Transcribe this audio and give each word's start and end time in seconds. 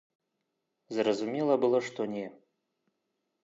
Зразумела 0.97 1.53
было, 1.67 1.85
што 1.91 2.11
не. 2.17 2.27